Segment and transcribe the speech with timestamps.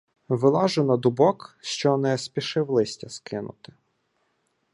[0.29, 3.73] Вилажу на дубок, що не спішив листя скинути.